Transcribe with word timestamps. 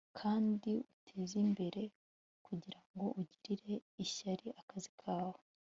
kandi 0.19 0.71
utezimbere 0.99 1.83
kugirango 2.45 3.05
ugirire 3.19 3.75
ishyari 4.03 4.47
akazi 4.61 4.91
kawe 5.01 5.41